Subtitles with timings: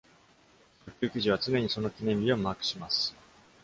[0.87, 3.13] 遡及記事は常にその記念日をマークします。